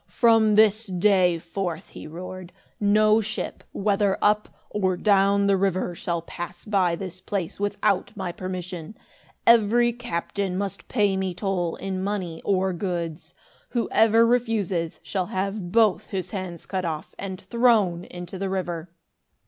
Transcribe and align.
"From 0.09 0.55
this 0.55 0.87
day 0.87 1.37
forth," 1.37 1.89
he 1.89 2.07
roared, 2.07 2.51
"no 2.79 3.21
ship, 3.21 3.63
whether 3.71 4.17
up 4.19 4.49
or 4.71 4.97
down 4.97 5.45
the 5.45 5.55
river, 5.57 5.93
shall 5.93 6.23
pass 6.23 6.65
by 6.65 6.95
this 6.95 7.21
place, 7.21 7.59
without 7.59 8.11
my 8.17 8.31
permission. 8.31 8.97
Every 9.45 9.93
captain 9.93 10.57
must 10.57 10.87
pay 10.87 11.15
me 11.15 11.35
toll, 11.35 11.75
in 11.75 12.03
money 12.03 12.41
or 12.43 12.73
goods. 12.73 13.35
Whoever 13.69 14.25
refuses, 14.25 14.99
shall 15.03 15.27
have 15.27 15.71
both 15.71 16.07
his 16.07 16.31
hands 16.31 16.65
cut 16.65 16.83
off 16.83 17.13
and 17.19 17.39
thrown 17.39 18.05
into 18.05 18.39
the 18.39 18.49
river. 18.49 18.89